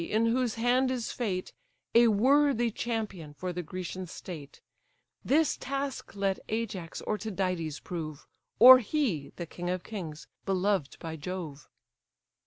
in 0.03 0.25
whose 0.25 0.55
hand 0.55 0.89
is 0.89 1.11
fate, 1.11 1.53
A 1.93 2.07
worthy 2.07 2.71
champion 2.71 3.35
for 3.35 3.53
the 3.53 3.61
Grecian 3.61 4.07
state: 4.07 4.59
This 5.23 5.55
task 5.55 6.15
let 6.15 6.39
Ajax 6.49 7.01
or 7.03 7.19
Tydides 7.19 7.79
prove, 7.79 8.25
Or 8.57 8.79
he, 8.79 9.31
the 9.35 9.45
king 9.45 9.69
of 9.69 9.83
kings, 9.83 10.25
beloved 10.43 10.97
by 10.97 11.17
Jove." 11.17 11.69